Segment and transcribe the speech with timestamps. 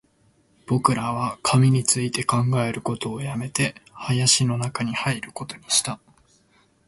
[0.65, 5.99] 僕らは紙について考えることを止めて、林の中に入ることにした